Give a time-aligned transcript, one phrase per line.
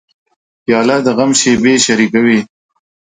[0.63, 2.39] پیاله د غم شېبې شریکوي.